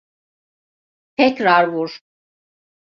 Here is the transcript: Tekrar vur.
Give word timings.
Tekrar 1.15 1.63
vur. 1.73 1.89